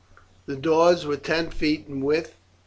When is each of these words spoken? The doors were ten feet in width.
The 0.47 0.55
doors 0.55 1.05
were 1.05 1.15
ten 1.17 1.51
feet 1.51 1.85
in 1.87 2.01
width. 2.01 2.33